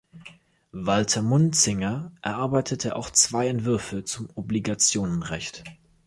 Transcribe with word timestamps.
Walther 0.71 1.21
Munzinger 1.21 2.11
erarbeitete 2.23 2.95
auch 2.95 3.11
zwei 3.11 3.45
Entwürfe 3.49 4.03
zum 4.03 4.29
Obligationenrecht. 4.33 5.63